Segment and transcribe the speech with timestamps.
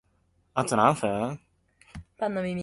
[0.55, 1.39] あと何分？